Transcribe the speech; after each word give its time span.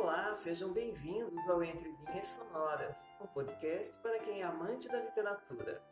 Olá, 0.00 0.32
sejam 0.36 0.72
bem-vindos 0.72 1.48
ao 1.48 1.60
Entre 1.60 1.90
Linhas 1.90 2.28
Sonoras, 2.28 3.04
um 3.20 3.26
podcast 3.26 3.98
para 3.98 4.20
quem 4.20 4.42
é 4.42 4.44
amante 4.44 4.86
da 4.86 5.00
literatura. 5.00 5.82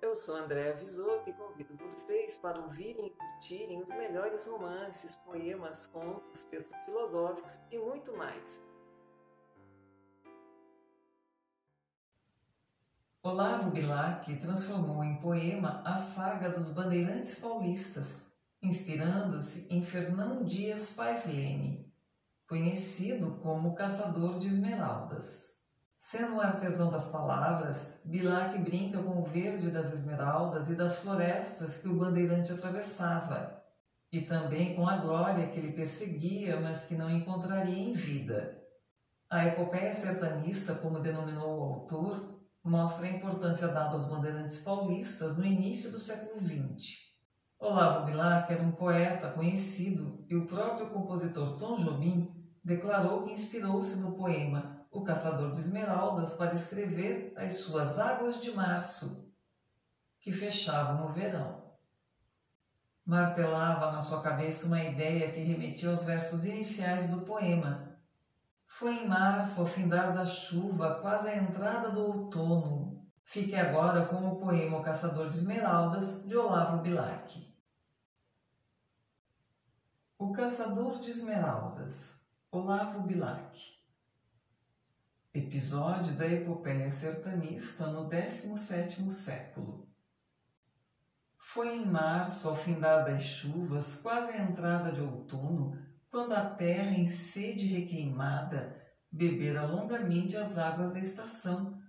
Eu 0.00 0.14
sou 0.14 0.36
Andréa 0.36 0.72
Visoto 0.76 1.28
e 1.28 1.32
convido 1.32 1.76
vocês 1.76 2.36
para 2.36 2.60
ouvirem 2.60 3.08
e 3.08 3.10
curtirem 3.10 3.82
os 3.82 3.88
melhores 3.88 4.46
romances, 4.46 5.16
poemas, 5.16 5.84
contos, 5.84 6.44
textos 6.44 6.78
filosóficos 6.82 7.58
e 7.72 7.76
muito 7.76 8.16
mais. 8.16 8.80
Olavo 13.20 13.72
Bilac 13.72 14.32
transformou 14.36 15.02
em 15.02 15.20
poema 15.20 15.82
a 15.84 15.96
saga 15.96 16.50
dos 16.50 16.72
bandeirantes 16.72 17.40
paulistas, 17.40 18.16
inspirando-se 18.62 19.66
em 19.74 19.84
Fernão 19.84 20.44
Dias 20.44 20.92
Pais 20.92 21.26
Leme, 21.26 21.93
conhecido 22.48 23.38
como 23.42 23.74
Caçador 23.74 24.38
de 24.38 24.48
Esmeraldas. 24.48 25.54
Sendo 25.98 26.34
um 26.34 26.40
artesão 26.40 26.90
das 26.90 27.08
palavras, 27.08 27.90
Bilac 28.04 28.58
brinca 28.58 29.02
com 29.02 29.22
o 29.22 29.24
verde 29.24 29.70
das 29.70 29.92
esmeraldas 29.92 30.68
e 30.68 30.74
das 30.74 30.98
florestas 30.98 31.78
que 31.78 31.88
o 31.88 31.96
bandeirante 31.96 32.52
atravessava, 32.52 33.62
e 34.12 34.20
também 34.20 34.76
com 34.76 34.86
a 34.86 34.98
glória 34.98 35.48
que 35.48 35.58
ele 35.58 35.72
perseguia, 35.72 36.60
mas 36.60 36.84
que 36.84 36.94
não 36.94 37.10
encontraria 37.10 37.88
em 37.88 37.94
vida. 37.94 38.62
A 39.30 39.46
epopeia 39.46 39.94
sertanista, 39.94 40.74
como 40.74 41.00
denominou 41.00 41.58
o 41.58 41.62
autor, 41.62 42.38
mostra 42.62 43.06
a 43.06 43.10
importância 43.10 43.68
dada 43.68 43.94
aos 43.94 44.08
bandeirantes 44.08 44.62
paulistas 44.62 45.38
no 45.38 45.44
início 45.44 45.90
do 45.90 45.98
século 45.98 46.38
XX. 46.38 47.14
Olavo 47.58 48.04
Bilac 48.04 48.52
era 48.52 48.62
um 48.62 48.72
poeta 48.72 49.30
conhecido 49.30 50.22
e 50.28 50.36
o 50.36 50.46
próprio 50.46 50.90
compositor 50.90 51.56
Tom 51.56 51.76
Jobim 51.76 52.43
declarou 52.64 53.24
que 53.24 53.32
inspirou-se 53.32 53.98
no 53.98 54.12
poema 54.12 54.86
O 54.90 55.02
Caçador 55.02 55.52
de 55.52 55.58
Esmeraldas 55.58 56.32
para 56.32 56.54
escrever 56.54 57.34
as 57.36 57.56
suas 57.56 57.98
Águas 57.98 58.40
de 58.40 58.52
Março, 58.52 59.30
que 60.20 60.32
fechavam 60.32 61.06
o 61.06 61.12
verão. 61.12 61.62
Martelava 63.04 63.92
na 63.92 64.00
sua 64.00 64.22
cabeça 64.22 64.66
uma 64.66 64.82
ideia 64.82 65.30
que 65.30 65.40
remetia 65.40 65.90
aos 65.90 66.04
versos 66.04 66.46
iniciais 66.46 67.08
do 67.10 67.20
poema. 67.20 67.98
Foi 68.66 68.94
em 68.94 69.06
março, 69.06 69.60
ao 69.60 69.66
findar 69.66 70.14
da 70.14 70.24
chuva, 70.24 71.00
quase 71.02 71.28
a 71.28 71.36
entrada 71.36 71.90
do 71.90 72.00
outono. 72.00 73.06
Fique 73.22 73.54
agora 73.54 74.06
com 74.06 74.26
o 74.26 74.36
poema 74.36 74.78
O 74.78 74.82
Caçador 74.82 75.28
de 75.28 75.34
Esmeraldas, 75.34 76.26
de 76.26 76.34
Olavo 76.34 76.78
Bilac. 76.78 77.54
O 80.18 80.32
Caçador 80.32 80.98
de 80.98 81.10
Esmeraldas 81.10 82.13
Olavo 82.54 83.00
Bilac. 83.00 83.58
Episódio 85.34 86.14
da 86.14 86.24
epopeia 86.24 86.88
sertanista 86.88 87.88
no 87.88 88.08
17º 88.08 89.10
século. 89.10 89.92
Foi 91.36 91.74
em 91.74 91.84
março, 91.84 92.48
ao 92.48 92.56
findar 92.56 93.04
das 93.04 93.24
chuvas, 93.24 93.96
quase 93.96 94.34
a 94.34 94.42
entrada 94.44 94.92
de 94.92 95.00
outono, 95.00 95.76
quando 96.08 96.32
a 96.32 96.48
terra, 96.48 96.92
em 96.92 97.08
sede 97.08 97.66
requeimada, 97.66 98.80
bebera 99.10 99.66
longamente 99.66 100.36
as 100.36 100.56
águas 100.56 100.94
da 100.94 101.00
estação, 101.00 101.82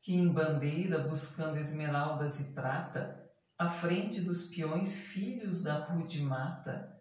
que 0.00 0.14
em 0.14 0.32
bandeira, 0.32 1.00
buscando 1.00 1.58
esmeraldas 1.58 2.40
e 2.40 2.54
prata, 2.54 3.30
à 3.58 3.68
frente 3.68 4.22
dos 4.22 4.44
peões 4.44 4.94
filhos 4.94 5.62
da 5.62 5.74
rude 5.74 6.22
mata, 6.22 6.98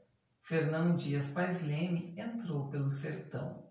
Fernão 0.50 0.95
Dias 0.95 1.30
Pais 1.30 1.61
Leme 1.61 2.11
entrou 2.17 2.69
pelo 2.69 2.89
sertão. 2.89 3.69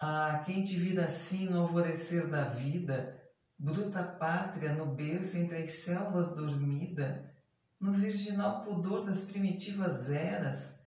Ah, 0.00 0.42
quem 0.44 0.64
te 0.64 0.98
assim 0.98 1.48
no 1.48 1.60
alvorecer 1.60 2.28
da 2.28 2.48
vida, 2.48 3.22
bruta 3.56 4.02
pátria 4.02 4.74
no 4.74 4.86
berço 4.86 5.38
entre 5.38 5.58
as 5.58 5.74
selvas 5.74 6.34
dormida, 6.34 7.32
no 7.78 7.92
virginal 7.92 8.64
pudor 8.64 9.04
das 9.04 9.22
primitivas 9.22 10.10
eras, 10.10 10.84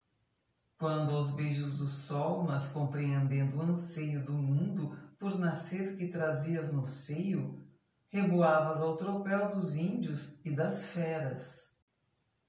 quando 0.79 1.15
aos 1.15 1.29
beijos 1.35 1.77
do 1.77 1.85
sol, 1.85 2.41
mas 2.41 2.69
compreendendo 2.69 3.57
o 3.57 3.61
anseio 3.61 4.25
do 4.25 4.33
mundo 4.33 4.97
por 5.19 5.37
nascer 5.37 5.95
que 5.95 6.07
trazias 6.07 6.73
no 6.73 6.85
seio, 6.85 7.63
reboavas 8.09 8.81
ao 8.81 8.97
tropel 8.97 9.47
dos 9.47 9.75
índios 9.75 10.39
e 10.43 10.49
das 10.49 10.87
feras. 10.87 11.64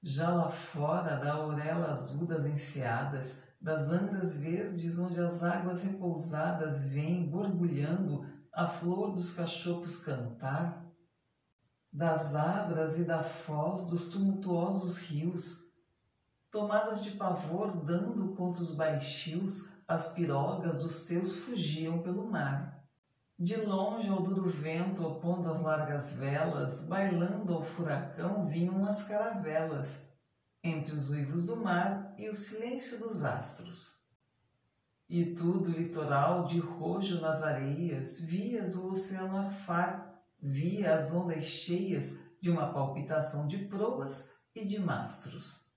Já 0.01 0.29
lá 0.29 0.51
fora 0.51 1.17
da 1.17 1.33
aurela 1.33 1.91
azul 1.91 2.27
das 2.27 2.45
enseadas, 2.45 3.43
das 3.59 3.89
andas 3.89 4.37
verdes 4.37 4.99
onde 4.99 5.19
as 5.19 5.43
águas 5.43 5.81
repousadas 5.81 6.83
vêm 6.83 7.27
borbulhando 7.27 8.25
a 8.53 8.67
flor 8.67 9.11
dos 9.11 9.33
cachopos 9.33 10.03
cantar, 10.03 10.85
das 11.91 12.35
abras 12.35 12.99
e 12.99 13.05
da 13.05 13.23
foz 13.23 13.85
dos 13.89 14.09
tumultuosos 14.09 14.99
rios, 14.99 15.63
tomadas 16.51 17.03
de 17.03 17.11
pavor 17.11 17.83
dando 17.83 18.35
contra 18.35 18.61
os 18.61 18.75
baixios, 18.75 19.69
as 19.87 20.13
pirogas 20.13 20.79
dos 20.79 21.05
teus 21.05 21.35
fugiam 21.37 22.01
pelo 22.01 22.29
mar. 22.29 22.76
De 23.39 23.55
longe 23.55 24.09
ao 24.09 24.23
duro 24.23 24.49
vento, 24.49 25.05
opondo 25.05 25.51
as 25.51 25.61
largas 25.61 26.13
velas, 26.13 26.87
bailando 26.87 27.53
ao 27.53 27.63
furacão, 27.63 28.47
vinham 28.47 28.83
as 28.83 29.03
caravelas, 29.03 30.09
entre 30.63 30.95
os 30.95 31.11
uivos 31.11 31.45
do 31.45 31.55
mar 31.55 32.15
e 32.17 32.27
o 32.27 32.33
silêncio 32.33 32.97
dos 32.97 33.23
astros. 33.23 34.03
E 35.07 35.35
tudo 35.35 35.69
litoral 35.69 36.45
de 36.45 36.59
rojo 36.59 37.21
nas 37.21 37.43
areias, 37.43 38.19
vias 38.19 38.75
o 38.75 38.89
oceano 38.89 39.37
arfar, 39.37 40.19
via 40.41 40.95
as 40.95 41.13
ondas 41.13 41.43
cheias 41.43 42.19
de 42.41 42.49
uma 42.49 42.73
palpitação 42.73 43.45
de 43.45 43.59
proas 43.65 44.31
e 44.55 44.65
de 44.65 44.79
mastros. 44.79 45.67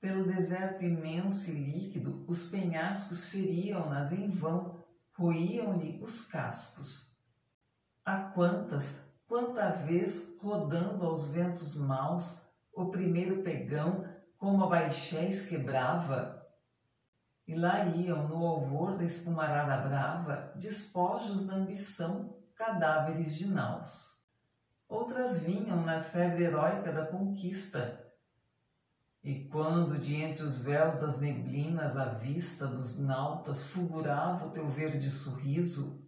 Pelo 0.00 0.24
deserto 0.24 0.84
imenso 0.84 1.50
e 1.50 1.54
líquido, 1.54 2.24
os 2.26 2.48
penhascos 2.48 3.28
feriam-nas 3.28 4.10
em 4.10 4.30
vão, 4.30 4.77
roíam-lhe 5.18 6.00
os 6.00 6.26
cascos. 6.26 7.12
A 8.04 8.16
quantas, 8.16 9.00
quanta 9.26 9.70
vez, 9.70 10.38
rodando 10.40 11.04
aos 11.04 11.28
ventos 11.28 11.76
maus, 11.76 12.40
o 12.72 12.86
primeiro 12.86 13.42
pegão, 13.42 14.08
como 14.36 14.62
a 14.62 14.68
baixéis 14.68 15.48
quebrava, 15.48 16.38
e 17.48 17.56
lá 17.56 17.84
iam, 17.86 18.28
no 18.28 18.46
alvor 18.46 18.96
da 18.96 19.04
espumarada 19.04 19.88
brava, 19.88 20.52
despojos 20.54 21.46
da 21.46 21.54
ambição, 21.54 22.36
cadáveres 22.54 23.34
de 23.34 23.48
naus. 23.48 24.22
Outras 24.88 25.42
vinham 25.42 25.84
na 25.84 26.00
febre 26.00 26.44
heróica 26.44 26.92
da 26.92 27.06
conquista, 27.06 28.07
e 29.22 29.44
quando 29.44 29.98
de 29.98 30.14
entre 30.14 30.42
os 30.42 30.58
véus 30.58 31.00
das 31.00 31.20
neblinas 31.20 31.96
a 31.96 32.06
vista 32.06 32.66
dos 32.66 32.98
nautas 32.98 33.64
fulgurava 33.64 34.46
o 34.46 34.50
teu 34.50 34.68
verde 34.68 35.10
sorriso, 35.10 36.06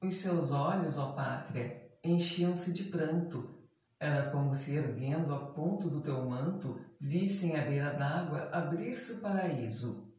os 0.00 0.16
seus 0.16 0.52
olhos, 0.52 0.96
ó 0.98 1.12
pátria, 1.12 1.90
enchiam-se 2.04 2.72
de 2.72 2.84
pranto. 2.84 3.54
Era 3.98 4.30
como 4.30 4.54
se 4.54 4.76
erguendo 4.76 5.34
a 5.34 5.46
ponto 5.52 5.88
do 5.88 6.00
teu 6.00 6.24
manto 6.24 6.78
vissem 7.00 7.56
à 7.56 7.64
beira 7.64 7.94
d'água 7.94 8.50
abrir-se 8.52 9.14
o 9.14 9.20
paraíso. 9.22 10.14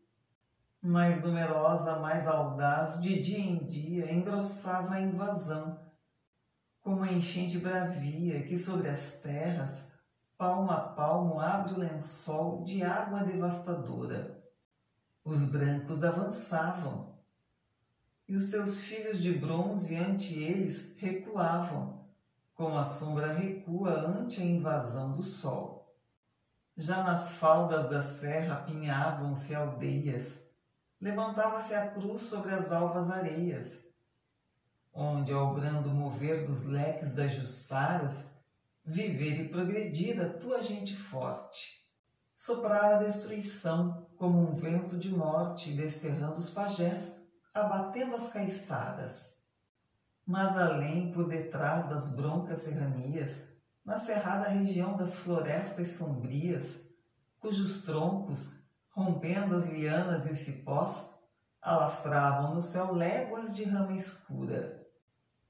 Mais 0.81 1.23
numerosa, 1.23 1.97
mais 1.99 2.27
audaz, 2.27 3.01
de 3.01 3.21
dia 3.21 3.39
em 3.39 3.65
dia 3.65 4.11
engrossava 4.11 4.95
a 4.95 5.01
invasão, 5.01 5.79
como 6.81 7.03
a 7.03 7.11
enchente 7.11 7.57
bravia 7.57 8.43
que 8.43 8.57
sobre 8.57 8.89
as 8.89 9.19
terras 9.19 9.96
palmo 10.37 10.71
a 10.71 10.79
palmo 10.79 11.39
abre 11.39 11.73
o 11.73 11.79
lençol 11.79 12.63
de 12.63 12.83
água 12.83 13.23
devastadora. 13.23 14.43
Os 15.25 15.49
brancos 15.49 16.03
avançavam, 16.03 17.17
e 18.27 18.35
os 18.35 18.49
teus 18.51 18.81
filhos 18.81 19.19
de 19.19 19.33
bronze 19.33 19.95
ante 19.95 20.37
eles 20.37 20.95
recuavam, 20.97 22.05
como 22.53 22.77
a 22.77 22.83
sombra 22.83 23.33
recua 23.33 23.91
ante 23.91 24.41
a 24.41 24.45
invasão 24.45 25.11
do 25.11 25.23
sol. 25.23 25.95
Já 26.75 27.03
nas 27.03 27.33
faldas 27.33 27.89
da 27.89 28.01
serra 28.01 28.55
apinhavam-se 28.55 29.55
aldeias, 29.55 30.45
levantava-se 31.01 31.73
a 31.73 31.89
cruz 31.89 32.21
sobre 32.21 32.53
as 32.53 32.71
alvas 32.71 33.09
areias, 33.09 33.87
onde, 34.93 35.33
ao 35.33 35.55
brando 35.55 35.89
mover 35.89 36.45
dos 36.45 36.65
leques 36.65 37.15
das 37.15 37.33
jussaras, 37.33 38.36
viver 38.87 39.41
e 39.41 39.49
progredir 39.49 40.21
a 40.21 40.29
tua 40.29 40.61
gente 40.61 40.95
forte. 40.95 41.85
Soprar 42.33 42.93
a 42.93 43.03
destruição 43.03 44.07
como 44.15 44.39
um 44.39 44.53
vento 44.53 44.97
de 44.97 45.09
morte, 45.09 45.73
desterrando 45.73 46.37
os 46.37 46.51
pajés, 46.51 47.19
abatendo 47.53 48.15
as 48.15 48.31
caiçadas. 48.31 49.35
Mas 50.25 50.57
além, 50.57 51.11
por 51.11 51.27
detrás 51.27 51.89
das 51.89 52.15
broncas 52.15 52.59
serranias, 52.59 53.43
na 53.83 53.97
cerrada 53.97 54.47
região 54.47 54.95
das 54.95 55.15
florestas 55.15 55.89
sombrias, 55.89 56.81
cujos 57.39 57.83
troncos, 57.83 58.57
rompendo 58.89 59.55
as 59.55 59.65
lianas 59.65 60.27
e 60.27 60.31
os 60.31 60.39
cipós, 60.39 61.09
alastravam 61.61 62.55
no 62.55 62.61
céu 62.61 62.93
léguas 62.93 63.53
de 63.53 63.65
rama 63.65 63.93
escura. 63.93 64.86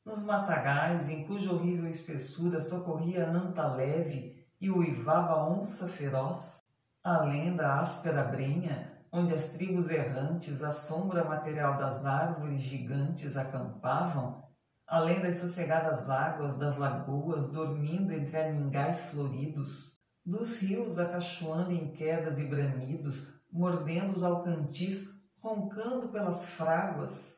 Nos 0.08 0.24
matagais, 0.24 1.10
em 1.10 1.26
cuja 1.26 1.52
horrível 1.52 1.86
espessura 1.86 2.62
socorria 2.62 3.28
anta 3.28 3.68
leve 3.68 4.42
e 4.58 4.72
uivava 4.72 5.50
onça 5.50 5.90
feroz, 5.90 6.60
além 7.04 7.58
da 7.58 7.82
áspera 7.82 8.24
brenha, 8.24 9.04
onde 9.12 9.34
as 9.34 9.50
tribos 9.50 9.90
errantes, 9.90 10.64
a 10.64 10.72
sombra 10.72 11.26
material 11.26 11.78
das 11.78 12.06
árvores 12.06 12.62
gigantes 12.62 13.36
acampavam, 13.36 14.46
além 14.88 15.22
das 15.22 15.40
sossegadas 15.40 16.10
águas 16.10 16.58
das 16.58 16.78
lagoas 16.78 17.52
dormindo 17.52 18.14
entre 18.14 18.38
aningais 18.38 19.02
floridos, 19.02 20.00
dos 20.26 20.62
rios 20.62 21.00
acachoando 21.00 21.74
em 21.74 21.92
quedas 21.92 22.40
e 22.40 22.46
bramidos, 22.46 23.42
mordendo 23.52 24.14
os 24.14 24.24
alcantis, 24.24 25.10
roncando 25.42 26.08
pelas 26.08 26.48
fráguas. 26.48 27.37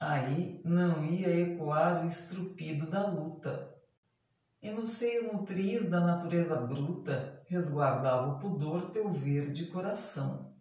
Aí 0.00 0.60
não 0.64 1.04
ia 1.04 1.28
ecoar 1.28 2.04
o 2.04 2.06
estrupido 2.06 2.90
da 2.90 3.06
luta. 3.06 3.72
E 4.60 4.70
no 4.70 4.86
seio 4.86 5.32
nutriz 5.32 5.90
da 5.90 6.00
natureza 6.00 6.56
bruta 6.56 7.42
resguardava 7.46 8.32
o 8.32 8.38
pudor 8.38 8.90
teu 8.90 9.12
verde 9.12 9.66
coração. 9.66 10.54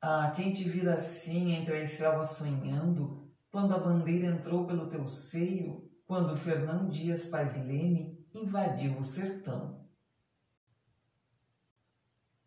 Ah, 0.00 0.32
quem 0.34 0.52
te 0.52 0.68
vira 0.68 0.94
assim 0.94 1.52
entre 1.52 1.76
as 1.82 1.90
selvas 1.90 2.30
sonhando, 2.30 3.28
quando 3.50 3.74
a 3.74 3.78
bandeira 3.78 4.28
entrou 4.28 4.66
pelo 4.66 4.88
teu 4.88 5.04
seio, 5.04 5.90
quando 6.06 6.36
Fernão 6.36 6.88
Dias 6.88 7.26
Paz 7.26 7.56
Leme 7.56 8.18
invadiu 8.34 8.96
o 8.98 9.02
sertão. 9.04 9.79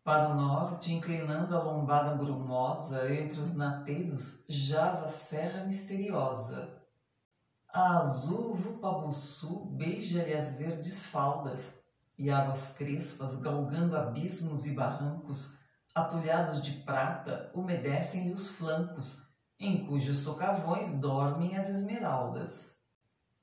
Para 0.04 0.28
o 0.28 0.34
norte, 0.34 0.92
inclinando 0.92 1.56
a 1.56 1.62
lombada 1.62 2.14
brumosa, 2.14 3.10
entre 3.10 3.40
os 3.40 3.54
nateiros, 3.54 4.44
jaz 4.46 5.02
a 5.02 5.08
serra 5.08 5.64
misteriosa. 5.64 6.78
A 7.72 8.00
azul 8.00 8.54
Vupabuçu 8.54 9.64
beija-lhe 9.64 10.34
as 10.34 10.56
verdes 10.56 11.06
faldas, 11.06 11.72
e 12.18 12.30
águas 12.30 12.74
crespas, 12.76 13.36
galgando 13.36 13.96
abismos 13.96 14.66
e 14.66 14.74
barrancos, 14.74 15.56
atulhados 15.94 16.62
de 16.62 16.72
prata, 16.82 17.50
umedecem-lhe 17.54 18.30
os 18.30 18.50
flancos, 18.50 19.26
em 19.58 19.86
cujos 19.86 20.18
socavões 20.18 21.00
dormem 21.00 21.56
as 21.56 21.70
esmeraldas. 21.70 22.76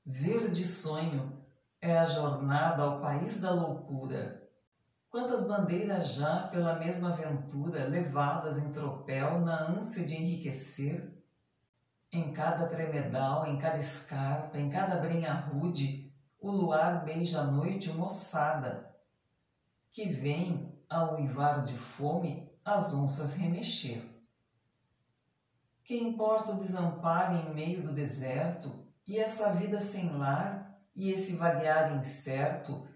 Verde 0.06 0.64
sonho 0.64 1.44
é 1.80 1.98
a 1.98 2.06
jornada 2.06 2.84
ao 2.84 3.00
país 3.00 3.40
da 3.40 3.50
loucura. 3.50 4.41
Quantas 5.12 5.46
bandeiras 5.46 6.14
já 6.14 6.48
pela 6.48 6.78
mesma 6.78 7.10
aventura 7.12 7.86
levadas 7.86 8.56
em 8.56 8.72
tropel 8.72 9.40
na 9.40 9.68
ânsia 9.68 10.06
de 10.06 10.14
enriquecer? 10.14 11.12
Em 12.10 12.32
cada 12.32 12.66
tremedal, 12.66 13.46
em 13.46 13.58
cada 13.58 13.76
escarpa, 13.78 14.56
em 14.56 14.70
cada 14.70 14.96
brenha 14.96 15.34
rude, 15.34 16.10
o 16.40 16.50
luar 16.50 17.04
beija 17.04 17.42
a 17.42 17.46
noite 17.46 17.92
moçada, 17.92 18.90
que 19.90 20.08
vem, 20.08 20.74
ao 20.88 21.16
uivar 21.16 21.62
de 21.62 21.76
fome, 21.76 22.50
as 22.64 22.94
onças 22.94 23.34
remexer. 23.34 24.02
Que 25.84 25.98
importa 25.98 26.52
o 26.52 26.56
desamparo 26.56 27.34
em 27.34 27.54
meio 27.54 27.82
do 27.82 27.92
deserto 27.92 28.72
e 29.06 29.18
essa 29.18 29.52
vida 29.52 29.78
sem 29.78 30.10
lar 30.16 30.74
e 30.96 31.10
esse 31.10 31.36
vaguear 31.36 31.98
incerto, 31.98 32.88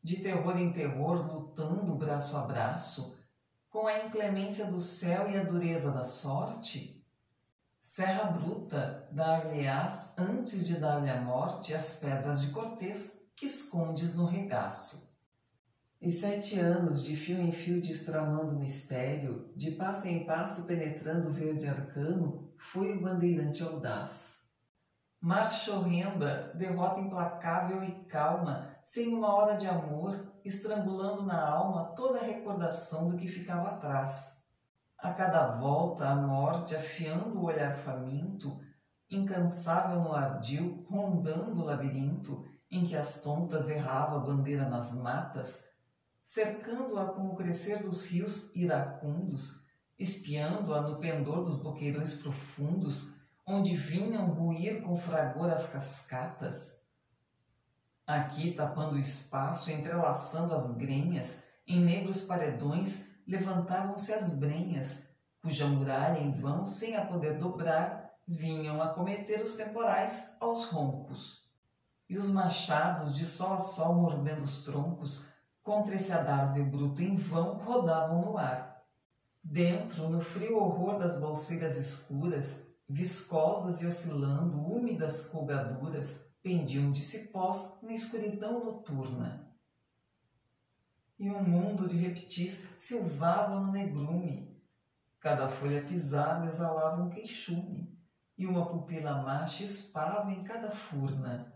de 0.00 0.18
terror 0.18 0.56
em 0.58 0.70
terror, 0.70 1.26
lutando 1.54 1.94
braço 1.94 2.36
a 2.36 2.46
braço, 2.46 3.16
com 3.70 3.86
a 3.86 4.04
inclemência 4.04 4.66
do 4.66 4.80
céu 4.80 5.30
e 5.30 5.36
a 5.36 5.44
dureza 5.44 5.92
da 5.92 6.02
sorte? 6.02 7.00
Serra 7.80 8.24
bruta, 8.24 9.08
dar-lhe-ás, 9.12 10.12
antes 10.18 10.66
de 10.66 10.76
dar-lhe 10.76 11.08
a 11.08 11.20
morte, 11.20 11.72
as 11.72 11.96
pedras 11.96 12.40
de 12.40 12.50
cortês 12.50 13.24
que 13.36 13.46
escondes 13.46 14.16
no 14.16 14.26
regaço. 14.26 15.14
E 16.00 16.10
sete 16.10 16.58
anos 16.58 17.04
de 17.04 17.14
fio 17.14 17.38
em 17.38 17.52
fio 17.52 17.80
destramando 17.80 18.58
mistério, 18.58 19.52
de 19.54 19.70
passo 19.70 20.08
em 20.08 20.26
passo 20.26 20.66
penetrando 20.66 21.28
o 21.28 21.32
verde 21.32 21.68
arcano, 21.68 22.52
foi 22.58 22.96
o 22.96 23.00
bandeirante 23.00 23.62
audaz. 23.62 24.44
Marcha 25.20 25.72
horrenda, 25.72 26.52
derrota 26.54 27.00
implacável 27.00 27.82
e 27.82 27.92
calma, 28.06 28.76
sem 28.82 29.14
uma 29.14 29.32
hora 29.34 29.56
de 29.56 29.66
amor, 29.66 30.33
estrangulando 30.44 31.22
na 31.22 31.48
alma 31.48 31.94
toda 31.96 32.20
a 32.20 32.24
recordação 32.24 33.08
do 33.08 33.16
que 33.16 33.28
ficava 33.28 33.70
atrás. 33.70 34.44
A 34.98 35.12
cada 35.12 35.56
volta, 35.56 36.06
a 36.06 36.14
morte, 36.14 36.76
afiando 36.76 37.38
o 37.38 37.44
olhar 37.44 37.76
faminto, 37.76 38.60
incansável 39.10 40.00
no 40.00 40.14
ardil, 40.14 40.84
rondando 40.88 41.60
o 41.60 41.64
labirinto, 41.64 42.44
em 42.70 42.84
que 42.84 42.96
as 42.96 43.22
tontas 43.22 43.68
errava 43.68 44.16
a 44.16 44.20
bandeira 44.20 44.68
nas 44.68 44.94
matas, 44.94 45.64
cercando-a 46.24 47.06
com 47.06 47.28
o 47.28 47.36
crescer 47.36 47.82
dos 47.82 48.06
rios 48.10 48.50
iracundos, 48.54 49.62
espiando-a 49.98 50.80
no 50.80 50.98
pendor 50.98 51.42
dos 51.42 51.62
boqueirões 51.62 52.14
profundos, 52.14 53.14
onde 53.46 53.76
vinham 53.76 54.26
ruir 54.26 54.82
com 54.82 54.96
fragor 54.96 55.52
as 55.52 55.68
cascatas. 55.68 56.73
Aqui, 58.06 58.52
tapando 58.52 58.96
o 58.96 58.98
espaço, 58.98 59.70
entrelaçando 59.70 60.54
as 60.54 60.74
grenhas, 60.76 61.42
em 61.66 61.80
negros 61.80 62.22
paredões 62.22 63.08
levantavam-se 63.26 64.12
as 64.12 64.36
brenhas, 64.36 65.08
cuja 65.40 65.66
muralha 65.66 66.18
em 66.18 66.30
vão, 66.32 66.64
sem 66.64 66.96
a 66.96 67.06
poder 67.06 67.38
dobrar, 67.38 68.12
vinham 68.28 68.82
acometer 68.82 69.42
os 69.42 69.54
temporais 69.54 70.36
aos 70.38 70.66
roncos. 70.66 71.42
E 72.08 72.18
os 72.18 72.28
machados, 72.28 73.14
de 73.14 73.24
sol 73.24 73.54
a 73.54 73.60
sol 73.60 73.94
mordendo 73.94 74.44
os 74.44 74.62
troncos, 74.64 75.28
contra 75.62 75.94
esse 75.94 76.12
adarve 76.12 76.62
bruto 76.62 77.02
em 77.02 77.16
vão 77.16 77.56
rodavam 77.56 78.20
no 78.20 78.36
ar. 78.36 78.82
Dentro, 79.42 80.10
no 80.10 80.20
frio 80.20 80.58
horror 80.58 80.98
das 80.98 81.18
bolseiras 81.18 81.78
escuras, 81.78 82.66
viscosas 82.86 83.80
e 83.80 83.86
oscilando, 83.86 84.60
úmidas 84.60 85.24
colgaduras, 85.26 86.33
pendiam 86.44 86.92
de 86.92 87.00
cipós 87.00 87.78
na 87.82 87.94
escuridão 87.94 88.62
noturna. 88.62 89.50
E 91.18 91.30
um 91.30 91.42
mundo 91.42 91.88
de 91.88 91.96
reptis 91.96 92.68
silvava 92.76 93.58
no 93.58 93.72
negrume. 93.72 94.54
Cada 95.18 95.48
folha 95.48 95.82
pisada 95.82 96.44
exalava 96.44 97.02
um 97.02 97.08
queixume, 97.08 97.98
e 98.36 98.46
uma 98.46 98.66
pupila 98.66 99.22
macha 99.22 99.64
espava 99.64 100.30
em 100.30 100.44
cada 100.44 100.70
furna. 100.70 101.50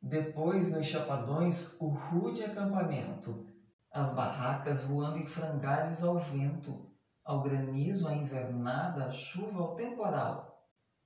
Depois, 0.00 0.70
nos 0.70 0.86
chapadões, 0.86 1.76
o 1.80 1.88
rude 1.88 2.44
acampamento, 2.44 3.48
as 3.90 4.14
barracas 4.14 4.84
voando 4.84 5.18
em 5.18 5.26
frangalhos 5.26 6.04
ao 6.04 6.20
vento, 6.20 6.88
ao 7.24 7.42
granizo, 7.42 8.06
à 8.06 8.14
invernada, 8.14 9.06
à 9.06 9.12
chuva, 9.12 9.58
ao 9.58 9.74
temporal. 9.74 10.51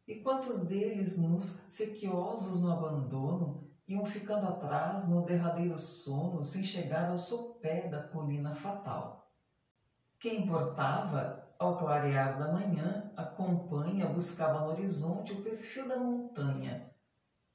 E 0.07 0.21
quantos 0.21 0.67
deles, 0.67 1.19
nos 1.19 1.63
sequiosos 1.69 2.61
no 2.61 2.71
abandono, 2.71 3.69
iam 3.89 4.07
ficando 4.07 4.47
atrás 4.47 5.09
no 5.09 5.25
derradeiro 5.25 5.79
sono, 5.79 6.45
sem 6.45 6.63
chegar 6.63 7.11
ao 7.11 7.19
sopé 7.19 7.89
da 7.89 8.03
colina 8.03 8.55
fatal. 8.55 9.33
Quem 10.19 10.43
importava, 10.43 11.47
ao 11.59 11.77
clarear 11.77 12.39
da 12.39 12.53
manhã, 12.53 13.13
acompanha, 13.17 14.07
buscava 14.07 14.61
no 14.61 14.71
horizonte 14.71 15.33
o 15.33 15.43
perfil 15.43 15.89
da 15.89 15.97
montanha, 15.97 16.91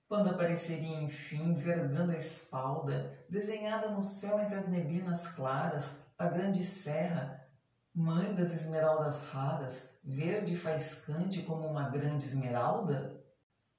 quando 0.07 0.29
apareceria 0.29 1.01
enfim, 1.01 1.53
vergando 1.53 2.11
a 2.11 2.17
espalda, 2.17 3.25
desenhada 3.29 3.89
no 3.89 4.01
céu 4.01 4.41
entre 4.41 4.57
as 4.57 4.67
neblinas 4.67 5.27
claras, 5.27 6.01
a 6.17 6.27
grande 6.27 6.65
serra, 6.65 7.40
mãe 7.93 8.33
das 8.33 8.53
esmeraldas 8.53 9.27
raras, 9.29 9.97
verde 10.03 10.53
e 10.53 10.57
faiscante 10.57 11.43
como 11.43 11.67
uma 11.67 11.89
grande 11.89 12.23
esmeralda? 12.23 13.21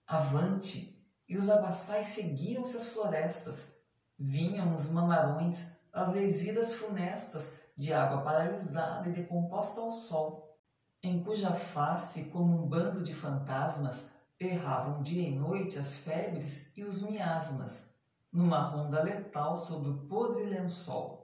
Avante! 0.06 1.00
E 1.28 1.36
os 1.36 1.48
abaçais 1.48 2.08
seguiam-se 2.08 2.76
as 2.76 2.88
florestas, 2.88 3.80
vinham 4.18 4.74
os 4.74 4.90
mamarões, 4.90 5.72
as 5.92 6.12
lesidas 6.12 6.74
funestas, 6.74 7.60
de 7.76 7.92
água 7.92 8.20
paralisada 8.20 9.08
e 9.08 9.12
decomposta 9.12 9.80
ao 9.80 9.90
sol, 9.90 10.58
em 11.02 11.24
cuja 11.24 11.52
face, 11.52 12.26
como 12.26 12.62
um 12.62 12.68
bando 12.68 13.02
de 13.02 13.14
fantasmas, 13.14 14.10
erravam 14.38 15.02
dia 15.02 15.28
e 15.28 15.34
noite 15.34 15.78
as 15.78 15.98
febres 15.98 16.70
e 16.76 16.84
os 16.84 17.02
miasmas, 17.08 17.90
numa 18.32 18.68
ronda 18.68 19.02
letal 19.02 19.56
sobre 19.56 19.90
o 19.90 20.06
podre 20.06 20.44
lençol. 20.44 21.21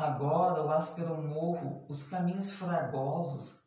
Agora 0.00 0.64
o 0.64 0.70
áspero 0.70 1.14
morro, 1.20 1.84
os 1.86 2.04
caminhos 2.04 2.52
fragosos, 2.52 3.60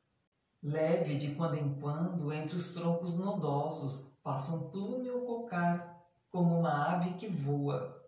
leve 0.63 1.15
de 1.15 1.35
quando 1.35 1.53
em 1.53 1.79
quando 1.79 2.33
entre 2.33 2.55
os 2.55 2.73
troncos 2.73 3.15
nodosos, 3.15 4.17
passa 4.23 4.55
um 4.55 4.71
plume 4.71 5.11
ou 5.11 5.27
cocar, 5.27 6.03
como 6.31 6.57
uma 6.57 6.91
ave 6.91 7.13
que 7.13 7.27
voa. 7.27 8.03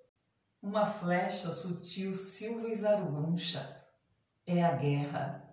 Uma 0.59 0.87
flecha 0.87 1.51
sutil 1.51 2.15
silva 2.15 2.67
e 2.67 2.75
zarguncha. 2.75 3.85
É 4.43 4.63
a 4.63 4.71
guerra. 4.71 5.47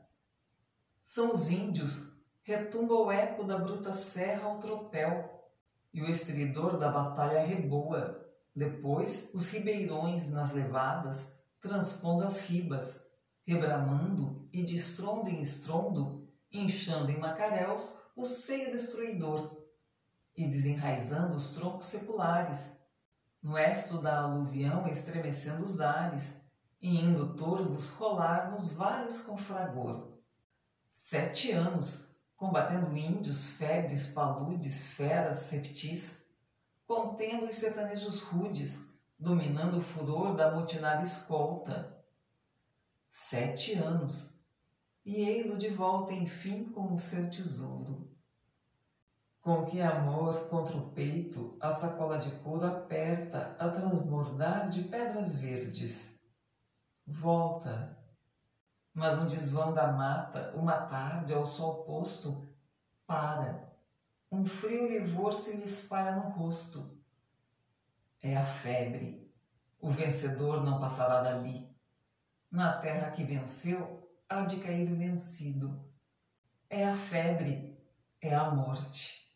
São 1.04 1.34
os 1.34 1.50
índios, 1.50 2.10
retumba 2.40 2.94
o 2.94 3.12
eco 3.12 3.44
da 3.44 3.58
bruta 3.58 3.92
serra 3.92 4.48
ao 4.48 4.58
tropel, 4.60 5.46
e 5.92 6.00
o 6.00 6.10
estridor 6.10 6.78
da 6.78 6.90
batalha 6.90 7.44
reboa. 7.44 8.26
Depois, 8.56 9.30
os 9.34 9.48
ribeirões, 9.48 10.30
nas 10.30 10.52
levadas, 10.52 11.41
transpondo 11.62 12.24
as 12.24 12.44
ribas, 12.46 13.00
rebramando 13.46 14.48
e 14.52 14.64
de 14.64 14.76
estrondo 14.76 15.30
em 15.30 15.40
estrondo, 15.40 16.28
inchando 16.50 17.10
em 17.10 17.18
macaréus 17.18 17.94
o 18.16 18.26
seio 18.26 18.72
destruidor 18.72 19.56
e 20.36 20.46
desenraizando 20.46 21.36
os 21.36 21.52
troncos 21.52 21.86
seculares, 21.86 22.76
no 23.40 23.56
esto 23.56 23.98
da 23.98 24.20
aluvião 24.20 24.86
estremecendo 24.88 25.64
os 25.64 25.80
ares, 25.80 26.42
e 26.80 27.00
indo 27.00 27.34
torvos 27.34 27.90
rolar 27.90 28.50
nos 28.50 28.72
vales 28.72 29.20
com 29.20 29.38
fragor. 29.38 30.18
Sete 30.90 31.52
anos, 31.52 32.12
combatendo 32.36 32.96
índios, 32.96 33.46
febres, 33.46 34.08
paludes, 34.08 34.88
feras, 34.88 35.48
reptis, 35.50 36.26
contendo 36.86 37.46
os 37.46 37.56
sertanejos 37.56 38.20
rudes, 38.20 38.91
dominando 39.22 39.78
o 39.78 39.82
furor 39.82 40.34
da 40.34 40.50
mutinada 40.50 41.04
escolta. 41.04 41.96
Sete 43.08 43.74
anos, 43.74 44.36
e 45.04 45.14
ei-lo 45.14 45.56
de 45.56 45.68
volta, 45.68 46.12
enfim, 46.12 46.64
com 46.64 46.92
o 46.92 46.98
seu 46.98 47.30
tesouro. 47.30 48.10
Com 49.40 49.64
que 49.64 49.80
amor 49.80 50.48
contra 50.48 50.76
o 50.76 50.90
peito 50.90 51.56
a 51.60 51.72
sacola 51.72 52.18
de 52.18 52.32
couro 52.40 52.66
aperta 52.66 53.56
a 53.60 53.68
transbordar 53.68 54.68
de 54.68 54.82
pedras 54.82 55.36
verdes. 55.36 56.20
Volta. 57.06 57.96
Mas 58.92 59.20
no 59.20 59.28
desvão 59.28 59.72
da 59.72 59.92
mata, 59.92 60.52
uma 60.56 60.86
tarde 60.86 61.32
ao 61.32 61.46
sol 61.46 61.84
posto, 61.84 62.48
para. 63.06 63.72
Um 64.30 64.44
frio 64.44 64.88
livor 64.88 65.32
se 65.34 65.56
lhe 65.56 65.64
espalha 65.64 66.16
no 66.16 66.28
rosto. 66.30 67.01
É 68.22 68.36
a 68.36 68.44
febre. 68.44 69.28
O 69.80 69.90
vencedor 69.90 70.62
não 70.62 70.78
passará 70.78 71.22
dali. 71.22 71.68
Na 72.48 72.74
terra 72.74 73.10
que 73.10 73.24
venceu, 73.24 74.08
há 74.28 74.44
de 74.44 74.60
cair 74.60 74.86
vencido. 74.86 75.84
É 76.70 76.86
a 76.86 76.94
febre, 76.94 77.76
é 78.20 78.32
a 78.32 78.48
morte. 78.48 79.28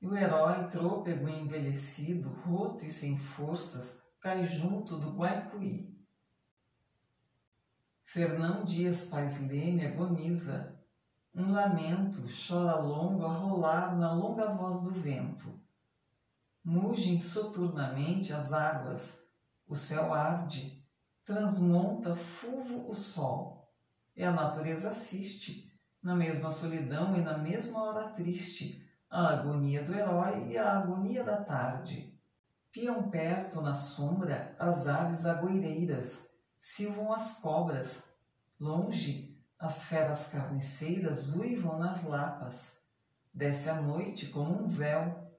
E 0.00 0.08
o 0.08 0.16
herói, 0.16 0.66
trôpego 0.68 1.28
e 1.28 1.38
envelhecido, 1.38 2.30
roto 2.44 2.84
e 2.84 2.90
sem 2.90 3.16
forças, 3.16 4.02
cai 4.20 4.44
junto 4.44 4.96
do 4.98 5.12
Guaicuí. 5.12 5.96
Fernão 8.02 8.64
Dias 8.64 9.04
Pais 9.04 9.38
Leme 9.46 9.86
agoniza. 9.86 10.76
Um 11.32 11.52
lamento 11.52 12.22
chora 12.26 12.74
longo 12.74 13.24
a 13.24 13.32
rolar 13.32 13.96
na 13.96 14.12
longa 14.12 14.52
voz 14.52 14.82
do 14.82 14.90
vento. 14.90 15.60
Mugem 16.64 17.20
soturnamente 17.20 18.32
as 18.32 18.52
águas, 18.52 19.18
o 19.66 19.74
céu 19.74 20.12
arde, 20.12 20.84
transmonta 21.24 22.14
fulvo 22.14 22.88
o 22.88 22.94
sol, 22.94 23.72
e 24.14 24.22
a 24.22 24.30
natureza 24.30 24.90
assiste, 24.90 25.72
na 26.02 26.14
mesma 26.14 26.50
solidão 26.50 27.16
e 27.16 27.20
na 27.20 27.38
mesma 27.38 27.82
hora 27.82 28.10
triste, 28.10 28.86
a 29.08 29.28
agonia 29.28 29.82
do 29.82 29.94
herói 29.94 30.48
e 30.48 30.58
a 30.58 30.78
agonia 30.78 31.24
da 31.24 31.42
tarde. 31.42 32.18
Piam 32.70 33.10
perto 33.10 33.60
na 33.60 33.74
sombra 33.74 34.54
as 34.58 34.86
aves 34.86 35.26
agoireiras, 35.26 36.30
silvam 36.58 37.12
as 37.12 37.40
cobras. 37.40 38.14
Longe, 38.58 39.36
as 39.58 39.84
feras 39.84 40.28
carniceiras 40.28 41.34
uivam 41.34 41.78
nas 41.78 42.04
lapas. 42.04 42.72
Desce 43.32 43.68
a 43.68 43.80
noite 43.80 44.28
como 44.28 44.62
um 44.62 44.66
véu. 44.66 45.29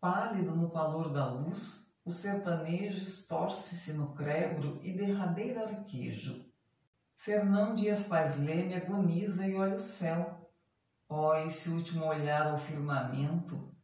Pálido 0.00 0.56
no 0.56 0.70
palor 0.70 1.12
da 1.12 1.30
luz, 1.30 1.92
o 2.04 2.10
sertanejo 2.10 3.02
estorce-se 3.02 3.92
no 3.92 4.14
crebro 4.14 4.80
e 4.82 4.92
derradeiro 4.96 5.60
arquejo. 5.60 6.46
Fernão 7.16 7.74
Dias 7.74 8.04
Pais 8.04 8.38
Leme 8.38 8.74
agoniza 8.74 9.46
e 9.46 9.54
olha 9.54 9.74
o 9.74 9.78
céu 9.78 10.40
Ó, 11.12 11.32
oh, 11.32 11.34
esse 11.34 11.68
último 11.68 12.06
olhar 12.06 12.46
ao 12.46 12.56
firmamento, 12.56 13.74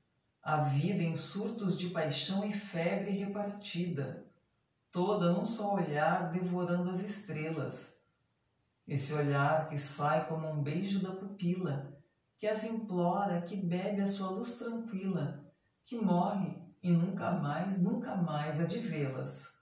a 0.41 0.59
vida 0.59 1.03
em 1.03 1.17
surtos 1.17 1.77
de 1.77 1.91
paixão 1.91 2.45
e 2.47 2.53
febre 2.53 3.11
repartida, 3.11 4.25
toda 4.93 5.33
num 5.33 5.45
só 5.45 5.75
olhar 5.75 6.31
devorando 6.31 6.89
as 6.89 7.01
estrelas. 7.01 7.93
Esse 8.87 9.13
olhar 9.13 9.69
que 9.69 9.77
sai 9.77 10.29
como 10.29 10.49
um 10.49 10.63
beijo 10.63 11.03
da 11.03 11.17
pupila, 11.17 12.01
que 12.39 12.47
as 12.47 12.63
implora, 12.63 13.43
que 13.43 13.57
bebe 13.57 14.01
a 14.01 14.07
sua 14.07 14.31
luz 14.31 14.55
tranquila, 14.55 15.46
que 15.87 15.97
morre 15.97 16.55
e 16.83 16.93
nunca 16.93 17.31
mais, 17.31 17.83
nunca 17.83 18.15
mais 18.15 18.61
há 18.61 18.67
de 18.67 18.81
vê-las. 18.81 19.55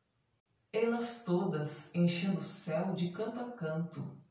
Elas 0.73 1.23
todas 1.25 1.95
enchendo 1.95 2.39
o 2.39 2.43
céu 2.43 2.95
de 2.95 3.11
canto 3.11 3.39
a 3.39 3.53
canto, 3.53 4.25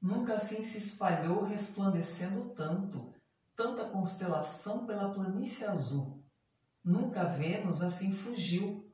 Nunca 0.00 0.34
assim 0.34 0.62
se 0.62 0.78
espalhou 0.78 1.42
resplandecendo 1.42 2.50
tanto, 2.54 3.12
tanta 3.56 3.86
constelação 3.86 4.86
pela 4.86 5.12
planície 5.12 5.64
azul. 5.64 6.22
Nunca 6.84 7.24
Vênus 7.24 7.82
assim 7.82 8.14
fugiu, 8.14 8.88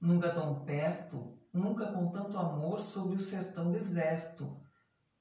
nunca 0.00 0.32
tão 0.32 0.64
perto, 0.64 1.38
nunca 1.52 1.92
com 1.92 2.08
tanto 2.08 2.38
amor 2.38 2.80
sobre 2.80 3.16
o 3.16 3.18
sertão 3.18 3.72
deserto. 3.72 4.58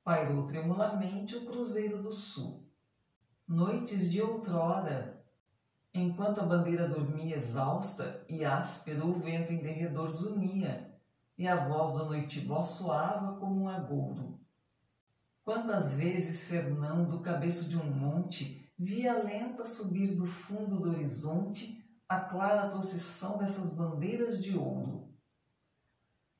Pairou 0.01 0.45
tremulamente 0.45 1.35
o 1.35 1.45
cruzeiro 1.45 2.01
do 2.01 2.13
sul. 2.13 2.65
Noites 3.45 4.09
de 4.09 4.21
outrora, 4.21 5.12
enquanto 5.93 6.39
a 6.39 6.45
bandeira 6.45 6.87
dormia 6.87 7.35
exausta 7.35 8.25
e 8.27 8.43
áspero 8.43 9.07
o 9.07 9.13
vento 9.13 9.53
em 9.53 9.61
derredor 9.61 10.09
zunia, 10.09 10.91
e 11.37 11.47
a 11.47 11.67
voz 11.67 11.93
do 11.93 12.05
noitibó 12.05 12.63
soava 12.63 13.37
como 13.39 13.61
um 13.61 13.69
agouro. 13.69 14.39
Quantas 15.43 15.93
vezes 15.93 16.47
Fernão, 16.47 17.05
do 17.05 17.19
cabeço 17.19 17.69
de 17.69 17.77
um 17.77 17.85
monte, 17.85 18.71
via 18.77 19.21
lenta 19.21 19.65
subir 19.65 20.15
do 20.15 20.25
fundo 20.25 20.79
do 20.79 20.89
horizonte 20.89 21.83
a 22.07 22.19
clara 22.19 22.69
procissão 22.69 23.37
dessas 23.37 23.73
bandeiras 23.73 24.41
de 24.41 24.57
ouro. 24.57 25.13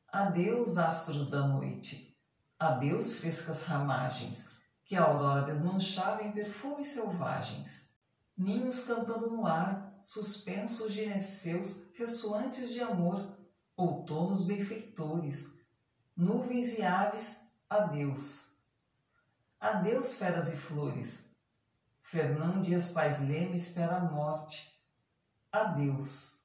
Adeus, 0.07 0.77
astros 0.77 1.29
da 1.29 1.47
noite, 1.47 2.15
adeus, 2.59 3.15
frescas 3.15 3.63
ramagens, 3.63 4.51
que 4.85 4.95
a 4.95 5.03
aurora 5.03 5.41
desmanchava 5.41 6.23
em 6.23 6.31
perfumes 6.31 6.87
selvagens. 6.87 7.92
Ninhos 8.37 8.83
cantando 8.83 9.29
no 9.29 9.45
ar, 9.45 9.97
suspensos 10.01 10.93
gineceus, 10.93 11.83
ressoantes 11.93 12.69
de 12.69 12.81
amor, 12.81 13.37
outonos 13.75 14.45
benfeitores, 14.45 15.53
nuvens 16.15 16.77
e 16.77 16.83
aves, 16.83 17.41
adeus 17.69 18.53
Adeus, 19.63 20.15
feras 20.15 20.53
e 20.53 20.57
flores. 20.57 21.25
Fernão 22.01 22.61
Dias 22.61 22.89
Pais 22.89 23.21
Leme 23.21 23.55
espera 23.55 23.95
a 23.95 24.03
morte. 24.03 24.77
Adeus. 25.49 26.37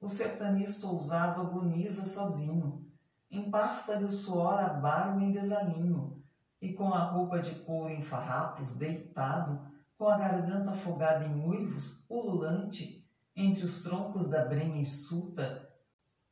O 0.00 0.08
sertanista 0.08 0.86
ousado 0.86 1.40
agoniza 1.40 2.04
sozinho, 2.04 2.88
empasta-lhe 3.28 4.04
o 4.04 4.10
suor 4.12 4.60
a 4.60 4.68
barba 4.68 5.20
em 5.24 5.32
desalinho, 5.32 6.22
e 6.62 6.72
com 6.72 6.94
a 6.94 7.02
roupa 7.02 7.40
de 7.40 7.52
couro 7.64 7.90
em 7.90 8.00
farrapos, 8.00 8.76
deitado, 8.76 9.60
com 9.96 10.08
a 10.08 10.18
garganta 10.18 10.72
afogada 10.72 11.24
em 11.24 11.44
uivos, 11.44 12.04
ululante, 12.08 13.08
entre 13.34 13.64
os 13.64 13.82
troncos 13.82 14.28
da 14.28 14.44
brenha 14.44 14.80
hirsuta, 14.80 15.68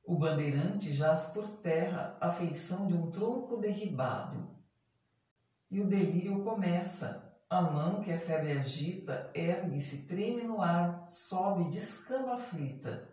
o 0.04 0.16
bandeirante 0.18 0.92
jaz 0.92 1.26
por 1.26 1.48
terra 1.58 2.16
a 2.20 2.30
feição 2.30 2.86
de 2.86 2.94
um 2.94 3.10
tronco 3.10 3.56
derribado 3.56 4.54
e 5.74 5.80
o 5.80 5.88
delírio 5.88 6.44
começa. 6.44 7.22
A 7.50 7.60
mão 7.60 8.00
que 8.00 8.12
a 8.12 8.18
febre 8.18 8.52
agita 8.52 9.30
ergue-se, 9.34 10.06
treme 10.06 10.42
no 10.42 10.62
ar, 10.62 11.06
sobe, 11.06 11.70
descamba 11.70 12.34
aflita. 12.34 13.08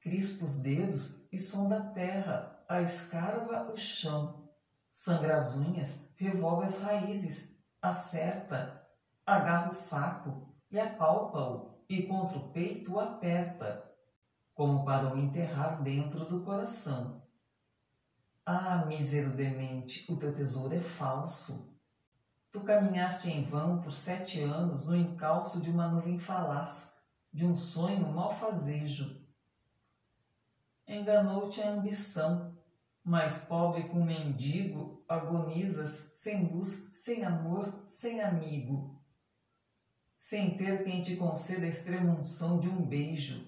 Crispa 0.00 0.44
os 0.44 0.56
dedos 0.62 1.26
e 1.30 1.38
sonda 1.38 1.78
a 1.78 1.90
terra, 1.90 2.64
a 2.68 2.80
escarva 2.82 3.70
o 3.70 3.76
chão. 3.76 4.48
Sangra 4.90 5.36
as 5.36 5.56
unhas, 5.56 5.98
revolve 6.16 6.66
as 6.66 6.80
raízes, 6.80 7.54
acerta, 7.80 8.81
agarra 9.26 9.68
o 9.68 9.72
saco 9.72 10.54
e 10.70 10.78
apalpa-o 10.78 11.72
e 11.88 12.02
contra 12.02 12.38
o 12.38 12.48
peito 12.48 12.94
o 12.94 13.00
aperta, 13.00 13.90
como 14.54 14.84
para 14.84 15.14
o 15.14 15.18
enterrar 15.18 15.82
dentro 15.82 16.24
do 16.24 16.40
coração. 16.42 17.22
Ah, 18.44 18.84
mísero 18.86 19.30
demente, 19.30 20.10
o 20.10 20.16
teu 20.16 20.34
tesouro 20.34 20.74
é 20.74 20.80
falso. 20.80 21.72
Tu 22.50 22.60
caminhaste 22.60 23.30
em 23.30 23.42
vão 23.44 23.80
por 23.80 23.92
sete 23.92 24.40
anos 24.40 24.84
no 24.84 24.96
encalço 24.96 25.60
de 25.60 25.70
uma 25.70 25.88
nuvem 25.88 26.18
falaz, 26.18 26.96
de 27.32 27.46
um 27.46 27.54
sonho 27.54 28.06
malfazejo. 28.12 29.22
Enganou-te 30.86 31.62
a 31.62 31.70
ambição, 31.70 32.56
mais 33.04 33.38
pobre 33.38 33.88
um 33.94 34.04
mendigo, 34.04 35.04
agonizas 35.08 36.12
sem 36.14 36.52
luz, 36.52 36.90
sem 36.94 37.24
amor, 37.24 37.72
sem 37.86 38.20
amigo, 38.20 39.01
sem 40.22 40.56
ter 40.56 40.84
quem 40.84 41.02
te 41.02 41.16
conceda 41.16 41.66
a 41.66 41.68
extrema 41.68 42.14
unção 42.14 42.60
de 42.60 42.68
um 42.68 42.86
beijo. 42.86 43.44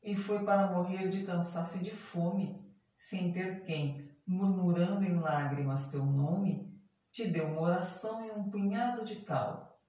E 0.00 0.14
foi 0.14 0.44
para 0.44 0.70
morrer 0.72 1.08
de 1.08 1.24
cansaço 1.24 1.78
e 1.78 1.82
de 1.82 1.90
fome, 1.90 2.64
sem 2.96 3.32
ter 3.32 3.64
quem, 3.64 4.08
murmurando 4.24 5.04
em 5.04 5.18
lágrimas 5.18 5.90
teu 5.90 6.06
nome, 6.06 6.80
te 7.10 7.26
deu 7.26 7.48
uma 7.48 7.62
oração 7.62 8.24
e 8.24 8.30
um 8.30 8.48
punhado 8.48 9.04
de 9.04 9.16
cal. 9.16 9.82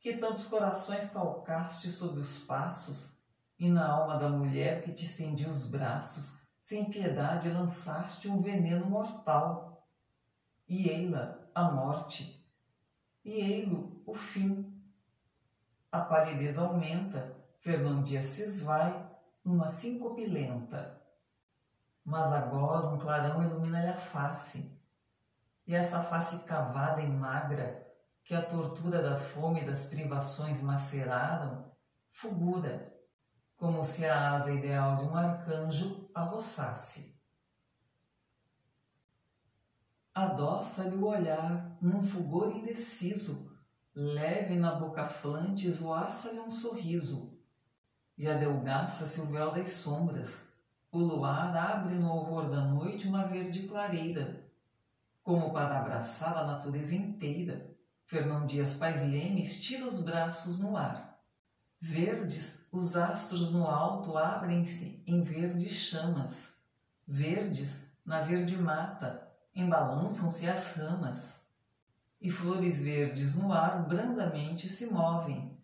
Que 0.00 0.16
tantos 0.16 0.44
corações 0.44 1.10
calcaste 1.10 1.90
sob 1.90 2.18
os 2.18 2.38
passos, 2.38 3.20
e 3.58 3.68
na 3.68 3.86
alma 3.86 4.16
da 4.16 4.30
mulher 4.30 4.82
que 4.82 4.92
te 4.92 5.04
estendia 5.04 5.50
os 5.50 5.70
braços, 5.70 6.38
sem 6.62 6.88
piedade 6.88 7.50
lançaste 7.50 8.26
um 8.26 8.40
veneno 8.40 8.86
mortal. 8.86 9.86
E 10.66 10.88
ei-la 10.88 11.46
a 11.54 11.70
morte, 11.70 12.42
e 13.22 13.32
ei-lo 13.32 14.02
o 14.06 14.14
fim. 14.14 14.67
A 15.90 16.00
palidez 16.00 16.58
aumenta, 16.58 17.36
Fernão 17.60 18.02
Dias 18.02 18.26
se 18.26 18.42
esvai 18.42 19.10
numa 19.44 19.70
síncope 19.70 20.26
lenta. 20.26 21.02
Mas 22.04 22.32
agora 22.32 22.88
um 22.88 22.98
clarão 22.98 23.42
ilumina-lhe 23.42 23.88
a 23.88 23.96
face, 23.96 24.78
e 25.66 25.74
essa 25.74 26.02
face 26.02 26.44
cavada 26.44 27.00
e 27.00 27.06
magra, 27.06 27.86
que 28.22 28.34
a 28.34 28.42
tortura 28.42 29.02
da 29.02 29.18
fome 29.18 29.62
e 29.62 29.66
das 29.66 29.86
privações 29.86 30.62
maceraram, 30.62 31.72
fulgura 32.10 32.94
como 33.56 33.82
se 33.82 34.06
a 34.06 34.32
asa 34.32 34.52
ideal 34.52 34.96
de 34.96 35.04
um 35.04 35.16
arcanjo 35.16 36.08
a 36.14 36.22
roçasse. 36.22 37.18
Adoça-lhe 40.14 40.96
o 40.96 41.06
olhar 41.06 41.76
num 41.80 42.02
fulgor 42.02 42.56
indeciso, 42.56 43.47
leve 44.00 44.54
na 44.54 44.76
boca 44.76 45.08
flante 45.08 45.66
esvoaça-lhe 45.66 46.38
um 46.38 46.48
sorriso, 46.48 47.36
e 48.16 48.28
adelgaça-se 48.28 49.20
o 49.20 49.26
véu 49.26 49.50
das 49.50 49.72
sombras, 49.72 50.46
o 50.92 51.00
luar 51.00 51.56
abre 51.56 51.96
no 51.96 52.08
horror 52.12 52.48
da 52.48 52.60
noite 52.60 53.08
uma 53.08 53.26
verde 53.26 53.64
clareira, 53.64 54.46
como 55.20 55.52
para 55.52 55.80
abraçar 55.80 56.38
a 56.38 56.46
natureza 56.46 56.94
inteira. 56.94 57.76
Fernão 58.06 58.46
Dias 58.46 58.74
Pais 58.74 59.02
Lemes 59.02 59.60
tira 59.60 59.84
os 59.84 60.00
braços 60.00 60.60
no 60.60 60.76
ar. 60.76 61.20
Verdes, 61.80 62.64
os 62.70 62.96
astros 62.96 63.50
no 63.50 63.66
alto 63.66 64.16
abrem-se 64.16 65.02
em 65.08 65.22
verdes 65.22 65.72
chamas. 65.72 66.56
Verdes, 67.04 67.90
na 68.06 68.20
verde 68.20 68.56
mata, 68.56 69.28
embalançam-se 69.52 70.48
as 70.48 70.76
ramas. 70.76 71.37
E 72.20 72.30
flores 72.30 72.80
verdes 72.80 73.36
no 73.36 73.52
ar 73.52 73.86
brandamente 73.86 74.68
se 74.68 74.86
movem. 74.86 75.56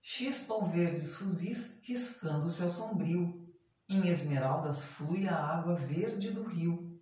Chispam 0.00 0.70
verdes 0.70 1.14
fuzis 1.14 1.78
riscando 1.82 2.46
o 2.46 2.50
céu 2.50 2.70
sombrio. 2.70 3.48
Em 3.88 4.08
esmeraldas 4.08 4.82
flui 4.82 5.28
a 5.28 5.36
água 5.36 5.74
verde 5.74 6.30
do 6.30 6.44
rio. 6.44 6.98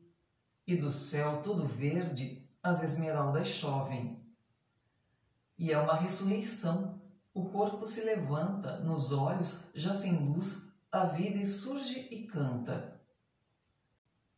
E 0.67 0.77
do 0.77 0.91
céu 0.91 1.43
todo 1.43 1.67
verde 1.67 2.49
as 2.63 2.83
esmeraldas 2.83 3.49
chovem. 3.49 4.21
E 5.57 5.73
é 5.73 5.79
uma 5.79 5.95
ressurreição 5.95 6.99
o 7.39 7.45
corpo 7.51 7.87
se 7.87 8.01
levanta, 8.01 8.81
nos 8.81 9.13
olhos, 9.13 9.61
já 9.73 9.95
sem 9.95 10.19
luz, 10.19 10.73
a 10.91 11.05
vida 11.05 11.47
surge 11.47 12.09
e 12.11 12.25
canta. 12.25 12.98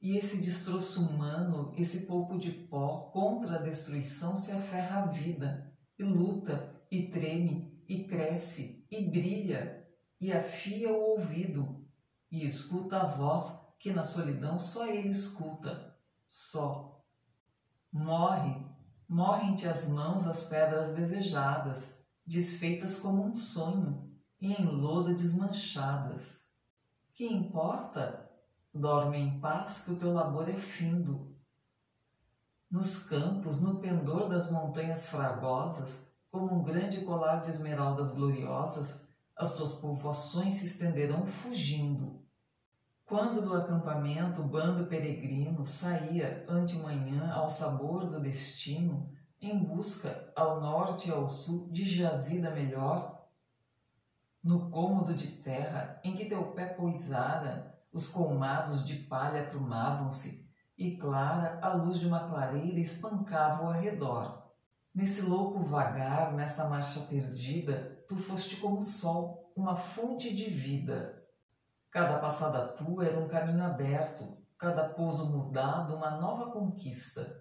E 0.01 0.17
esse 0.17 0.41
destroço 0.41 1.03
humano, 1.07 1.75
esse 1.77 2.07
pouco 2.07 2.39
de 2.39 2.51
pó 2.51 3.11
contra 3.13 3.57
a 3.57 3.63
destruição 3.63 4.35
se 4.35 4.51
aferra 4.51 5.03
à 5.03 5.07
vida, 5.07 5.71
e 5.99 6.05
luta, 6.05 6.75
e 6.91 7.09
treme, 7.09 7.85
e 7.87 8.05
cresce, 8.05 8.87
e 8.91 9.05
brilha, 9.05 9.87
e 10.19 10.33
afia 10.33 10.91
o 10.91 11.11
ouvido, 11.11 11.87
e 12.31 12.47
escuta 12.47 13.01
a 13.01 13.07
voz 13.07 13.53
que 13.79 13.93
na 13.93 14.05
solidão 14.05 14.59
só 14.59 14.87
ele 14.87 15.09
escuta, 15.09 15.95
só. 16.27 17.05
Morre, 17.93 18.65
morrem-te 19.07 19.69
as 19.69 19.89
mãos 19.89 20.27
as 20.27 20.45
pedras 20.45 20.97
desejadas, 20.97 22.03
desfeitas 22.25 22.99
como 22.99 23.23
um 23.23 23.35
sonho 23.35 24.11
e 24.41 24.53
em 24.53 24.65
lodo 24.65 25.15
desmanchadas. 25.15 26.49
Que 27.13 27.27
importa? 27.27 28.30
Dorme 28.73 29.19
em 29.19 29.41
paz 29.41 29.85
que 29.85 29.93
o 29.93 29.97
teu 29.97 30.13
labor 30.13 30.49
é 30.49 30.55
findo. 30.55 31.35
Nos 32.71 33.03
campos, 33.03 33.61
no 33.61 33.81
pendor 33.81 34.29
das 34.29 34.49
montanhas 34.49 35.09
fragosas, 35.09 36.07
como 36.31 36.55
um 36.55 36.63
grande 36.63 37.01
colar 37.01 37.41
de 37.41 37.51
esmeraldas 37.51 38.13
gloriosas, 38.13 39.05
as 39.37 39.55
tuas 39.55 39.75
povoações 39.75 40.55
se 40.55 40.67
estenderão 40.67 41.27
fugindo. 41.27 42.23
Quando 43.05 43.43
do 43.43 43.57
acampamento 43.57 44.41
o 44.41 44.47
bando 44.47 44.87
peregrino 44.87 45.67
saía 45.67 46.47
antemanhã 46.49 47.33
ao 47.33 47.51
sabor 47.51 48.07
do 48.07 48.21
destino, 48.21 49.11
em 49.41 49.59
busca 49.59 50.33
ao 50.37 50.61
norte 50.61 51.09
e 51.09 51.13
ao 51.13 51.29
sul 51.29 51.73
de 51.73 51.83
jazida 51.83 52.53
melhor, 52.53 53.27
no 54.41 54.71
cômodo 54.71 55.13
de 55.13 55.27
terra 55.27 56.01
em 56.05 56.15
que 56.15 56.27
teu 56.27 56.53
pé 56.53 56.67
poisara, 56.67 57.80
os 57.93 58.09
colmados 58.09 58.85
de 58.85 58.97
palha 58.97 59.47
prumavam-se, 59.49 60.49
e 60.77 60.97
clara 60.97 61.59
a 61.63 61.75
luz 61.75 61.99
de 61.99 62.07
uma 62.07 62.27
clareira 62.27 62.81
espancava 62.81 63.63
ao 63.63 63.71
arredor. 63.71 64.41
Nesse 64.95 65.23
louco 65.23 65.63
vagar, 65.63 66.33
nessa 66.33 66.69
marcha 66.69 67.01
perdida, 67.01 68.03
tu 68.09 68.17
foste 68.17 68.57
como 68.57 68.79
o 68.79 68.83
sol, 68.83 69.53
uma 69.55 69.77
fonte 69.77 70.35
de 70.35 70.49
vida. 70.49 71.23
Cada 71.91 72.19
passada 72.19 72.69
tua 72.69 73.05
era 73.05 73.21
um 73.21 73.29
caminho 73.29 73.63
aberto, 73.63 74.39
cada 74.57 74.89
pouso 74.89 75.27
mudado 75.31 75.95
uma 75.95 76.13
nova 76.13 76.51
conquista. 76.51 77.41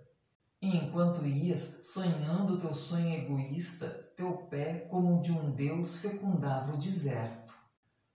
E 0.62 0.76
enquanto 0.76 1.26
ias, 1.26 1.80
sonhando 1.84 2.60
teu 2.60 2.74
sonho 2.74 3.14
egoísta, 3.14 3.88
teu 4.18 4.48
pé, 4.50 4.88
como 4.90 5.22
de 5.22 5.32
um 5.32 5.52
Deus, 5.52 5.98
fecundava 5.98 6.74
o 6.74 6.78
deserto. 6.78 7.59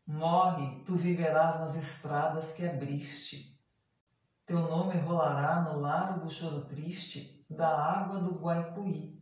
Morre, 0.07 0.83
tu 0.85 0.97
viverás 0.97 1.61
nas 1.61 1.77
estradas 1.77 2.53
que 2.53 2.67
abriste. 2.67 3.59
Teu 4.45 4.61
nome 4.61 5.01
rolará 5.01 5.63
no 5.63 5.81
largo 5.81 6.29
choro 6.29 6.67
triste 6.67 7.43
da 7.49 7.69
água 7.69 8.21
do 8.21 8.35
Guaicuí. 8.35 9.19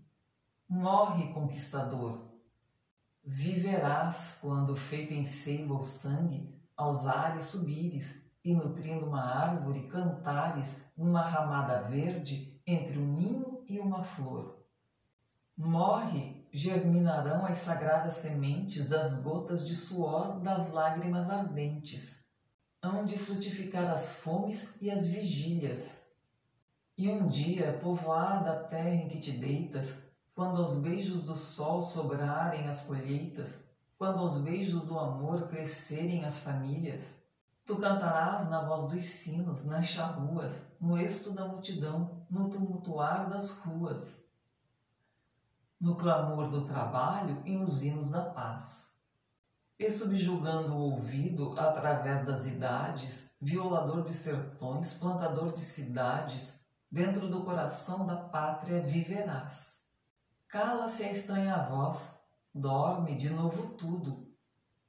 Morre, 0.69 1.33
conquistador. 1.33 2.33
Viverás 3.25 4.39
quando, 4.41 4.75
feito 4.75 5.15
em 5.15 5.23
seiva 5.23 5.75
ou 5.75 5.85
sangue, 5.85 6.61
aos 6.77 7.07
ares 7.07 7.45
subires 7.45 8.21
e 8.45 8.53
nutrindo 8.53 9.07
uma 9.07 9.23
árvore 9.23 9.87
cantares 9.87 10.85
numa 10.97 11.23
ramada 11.23 11.83
verde 11.83 12.61
entre 12.67 12.99
um 12.99 13.07
ninho 13.15 13.65
e 13.69 13.79
uma 13.79 14.03
flor. 14.03 14.67
Morre, 15.57 16.42
germinarão 16.53 17.47
as 17.47 17.59
sagradas 17.59 18.15
sementes 18.15 18.89
das 18.89 19.23
gotas 19.23 19.67
de 19.67 19.75
suor 19.75 20.39
das 20.41 20.71
lágrimas 20.71 21.31
ardentes. 21.31 22.27
Hão 22.83 23.05
de 23.05 23.19
frutificar 23.19 23.91
as 23.91 24.13
fomes 24.13 24.75
e 24.81 24.91
as 24.91 25.07
vigílias. 25.07 26.07
E 26.99 27.09
um 27.09 27.27
dia, 27.27 27.79
povoada 27.83 28.53
a 28.53 28.65
terra 28.65 28.91
em 28.91 29.09
que 29.09 29.21
te 29.21 29.33
deitas, 29.33 30.03
quando 30.35 30.61
aos 30.61 30.79
beijos 30.83 31.25
do 31.25 31.35
sol 31.35 31.81
sobrarem 31.81 32.69
as 32.69 32.83
colheitas, 32.83 33.65
quando 33.97 34.19
aos 34.19 34.39
beijos 34.39 34.85
do 34.85 34.99
amor 34.99 35.49
crescerem 35.49 36.25
as 36.25 36.39
famílias, 36.39 37.23
Tu 37.65 37.77
cantarás 37.77 38.51
na 38.51 38.65
voz 38.65 38.93
dos 38.93 39.05
sinos, 39.05 39.65
nas 39.65 39.87
charruas, 39.87 40.53
no 40.81 40.99
êxito 40.99 41.33
da 41.33 41.47
multidão, 41.47 42.27
no 42.29 42.51
tumultuar 42.51 43.31
das 43.31 43.59
ruas, 43.59 44.22
no 45.83 45.97
clamor 45.97 46.49
do 46.49 46.65
trabalho 46.65 47.43
e 47.45 47.55
nos 47.55 47.83
hinos 47.83 48.09
da 48.09 48.23
paz. 48.23 48.93
E 49.79 49.91
subjugando 49.91 50.75
o 50.75 50.93
ouvido 50.93 51.59
através 51.59 52.25
das 52.25 52.47
idades, 52.47 53.37
violador 53.43 54.03
de 54.03 54.15
sertões, 54.15 54.95
plantador 54.95 55.53
de 55.53 55.61
cidades, 55.61 56.67
dentro 56.91 57.29
do 57.29 57.45
coração 57.45 58.07
da 58.07 58.17
pátria 58.17 58.81
viverás. 58.81 59.83
Cala-se 60.49 61.05
a 61.05 61.13
estranha 61.13 61.67
voz, 61.69 62.15
dorme 62.55 63.17
de 63.17 63.29
novo 63.29 63.75
tudo, 63.75 64.33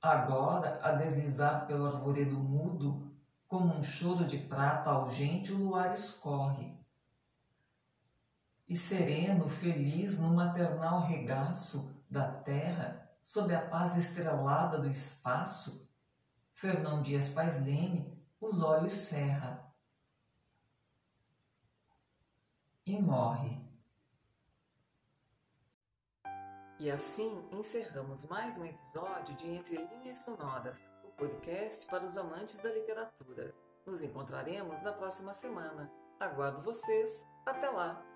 Agora, 0.04 0.82
a 0.84 0.92
deslizar 0.92 1.66
pelo 1.66 1.86
arvoredo 1.86 2.38
mudo, 2.38 3.10
como 3.48 3.74
um 3.74 3.82
choro 3.82 4.26
de 4.26 4.38
prata 4.38 4.90
algente, 4.90 5.54
o 5.54 5.58
luar 5.58 5.94
escorre. 5.94 6.78
E 8.68 8.76
sereno, 8.76 9.50
feliz, 9.50 10.20
no 10.20 10.34
maternal 10.34 11.02
regaço 11.02 12.02
da 12.10 12.32
terra, 12.32 13.10
sob 13.22 13.54
a 13.54 13.62
paz 13.68 13.98
estrelada 13.98 14.80
do 14.80 14.90
espaço, 14.90 15.90
Fernão 16.54 17.02
Dias 17.02 17.30
Pais 17.30 17.64
Leme 17.64 18.14
os 18.44 18.62
olhos 18.62 18.94
cerra 18.94 19.74
e 22.86 23.02
morre. 23.02 23.58
E 26.78 26.92
assim 26.92 27.48
encerramos 27.54 28.26
mais 28.26 28.58
um 28.58 28.66
episódio 28.66 29.34
de 29.38 29.48
Entre 29.48 29.78
Linhas 29.78 30.18
Sonoras, 30.20 30.92
o 31.06 31.12
podcast 31.12 31.86
para 31.88 32.04
os 32.04 32.18
amantes 32.18 32.60
da 32.60 32.74
literatura. 32.74 33.56
Nos 33.86 34.02
encontraremos 34.02 34.82
na 34.82 34.92
próxima 34.92 35.34
semana. 35.34 35.90
Aguardo 36.20 36.62
vocês. 36.62 37.26
Até 37.46 37.70
lá! 37.70 38.13